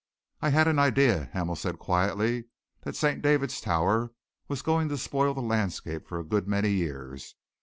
[0.41, 2.45] "I had an idea," Hamel said quietly,
[2.81, 3.21] "that St.
[3.21, 4.13] David's Tower
[4.47, 7.35] was going to spoil the landscape for a good many years.